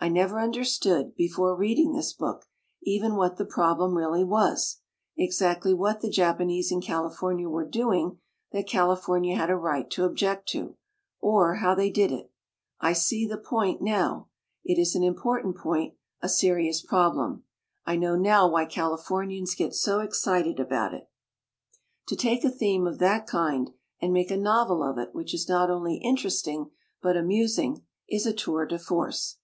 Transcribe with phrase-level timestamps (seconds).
[0.00, 2.44] I never un derstood, before reading this book,
[2.82, 4.82] even what the problem really was,
[5.16, 8.18] exactly what the Jap anese in California were doing
[8.52, 10.76] that California had a right to object to,
[11.20, 12.30] or how they did it.
[12.82, 14.28] I see the point now.
[14.62, 17.44] It is an important point, a serious problem.
[17.86, 21.08] I know now why Califoruians get so excited about it.
[22.08, 23.70] To take a theme of that kind
[24.02, 28.34] and make a novel of it which is not only interesting but amusing, is a
[28.34, 29.38] tour de force.